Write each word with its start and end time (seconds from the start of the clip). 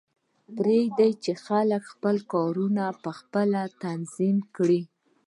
پریږده 0.55 1.07
چې 1.23 1.31
خلک 1.45 1.81
خپل 1.93 2.15
کارونه 2.33 2.83
پخپله 3.03 3.61
تنظیم 3.83 4.37
کړي 4.55 4.81